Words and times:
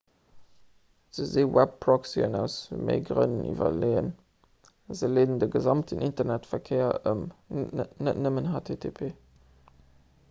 se 1.15 1.23
si 1.31 1.43
webproxyen 1.57 2.37
aus 2.39 2.55
méi 2.87 3.03
grënn 3.09 3.35
iwwerleeën 3.51 4.09
se 5.03 5.11
leeden 5.13 5.39
de 5.45 5.51
gesamten 5.59 6.03
internetverkéier 6.09 7.01
ëm 7.15 7.23
net 8.09 8.23
nëmmen 8.27 8.53
http 8.57 9.11